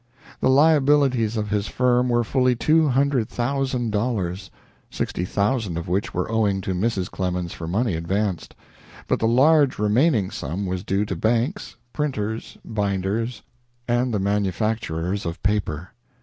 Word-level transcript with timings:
The 0.39 0.49
liabilities 0.49 1.37
of 1.37 1.51
his 1.51 1.67
firm 1.67 2.09
were 2.09 2.23
fully 2.23 2.55
two 2.55 2.87
hundred 2.87 3.29
thousand 3.29 3.91
dollars 3.91 4.49
sixty 4.89 5.25
thousand 5.25 5.77
of 5.77 5.87
which 5.87 6.11
were 6.11 6.31
owing 6.31 6.59
to 6.61 6.73
Mrs. 6.73 7.07
Clemens 7.11 7.53
for 7.53 7.67
money 7.67 7.93
advanced 7.93 8.55
but 9.07 9.19
the 9.19 9.27
large 9.27 9.77
remaining 9.77 10.31
sum 10.31 10.65
was 10.65 10.83
due 10.83 11.05
to 11.05 11.15
banks, 11.15 11.75
printers, 11.93 12.57
binders, 12.65 13.43
and 13.87 14.11
the 14.11 14.17
manufacturers 14.19 15.23
of 15.23 15.39
paper. 15.43 15.91